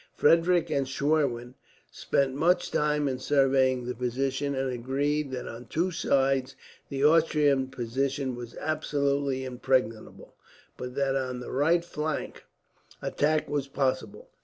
Frederick 0.15 0.71
and 0.71 0.87
Schwerin 0.87 1.53
spent 1.91 2.33
much 2.33 2.71
time 2.71 3.07
in 3.07 3.19
surveying 3.19 3.85
the 3.85 3.93
position, 3.93 4.55
and 4.55 4.71
agreed 4.71 5.29
that 5.29 5.47
on 5.47 5.65
two 5.67 5.91
sides 5.91 6.55
the 6.89 7.03
Austrian 7.05 7.67
position 7.67 8.35
was 8.35 8.57
absolutely 8.59 9.45
impregnable; 9.45 10.33
but 10.75 10.95
that 10.95 11.15
on 11.15 11.39
the 11.39 11.51
right 11.51 11.85
flank, 11.85 12.45
attack 12.99 13.47
was 13.47 13.67
possible. 13.67 14.31